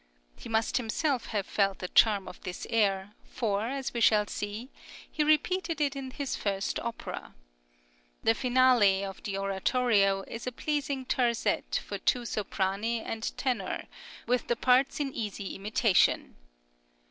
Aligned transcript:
He 0.35 0.49
must 0.49 0.77
himself 0.77 1.27
have 1.27 1.45
felt 1.45 1.77
the 1.77 1.87
charm 1.87 2.27
of 2.27 2.41
this 2.41 2.65
air, 2.71 3.11
for, 3.29 3.67
as 3.67 3.93
we 3.93 4.01
shall 4.01 4.25
see, 4.25 4.71
he 5.11 5.23
repeated 5.23 5.79
it 5.79 5.95
in 5.95 6.09
his 6.09 6.35
first 6.35 6.79
opera. 6.79 7.35
The 8.23 8.33
finale 8.33 9.05
of 9.05 9.21
the 9.21 9.37
oratorio 9.37 10.23
is 10.23 10.47
a 10.47 10.51
pleasing 10.51 11.05
terzet 11.05 11.75
for 11.85 11.99
two 11.99 12.23
soprani 12.25 12.99
and 13.05 13.31
tenor, 13.37 13.85
with 14.25 14.47
the 14.47 14.55
parts 14.55 14.99
in 14.99 15.13
easy 15.13 15.53
imitation. 15.53 16.35